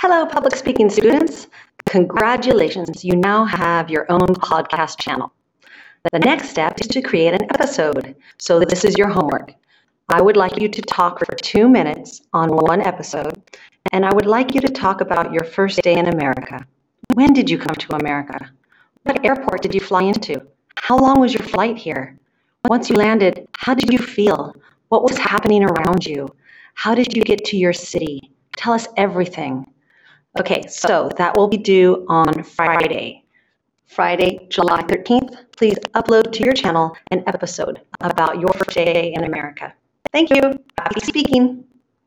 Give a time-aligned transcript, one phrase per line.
[0.00, 1.48] Hello, public speaking students.
[1.86, 5.32] Congratulations, you now have your own podcast channel.
[6.12, 8.14] The next step is to create an episode.
[8.38, 9.54] So this is your homework.
[10.08, 13.42] I would like you to talk for two minutes on one episode,
[13.90, 16.64] and I would like you to talk about your first day in America.
[17.14, 18.52] When did you come to America?
[19.02, 20.40] What airport did you fly into?
[20.76, 22.16] How long was your flight here?
[22.68, 24.54] Once you landed, how did you feel?
[24.90, 26.28] What was happening around you?
[26.74, 28.30] How did you get to your city?
[28.56, 29.66] Tell us everything.
[30.38, 33.24] Okay, so that will be due on Friday.
[33.86, 35.34] Friday, July 13th.
[35.56, 39.72] Please upload to your channel an episode about your first day in America.
[40.12, 40.42] Thank you.
[40.78, 41.64] Happy speaking.